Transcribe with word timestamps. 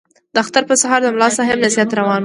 د 0.33 0.35
اختر 0.43 0.63
په 0.69 0.75
سهار 0.81 0.99
د 1.03 1.07
ملا 1.15 1.29
صاحب 1.37 1.57
نصیحت 1.65 1.89
روان 1.99 2.17
وو. 2.17 2.17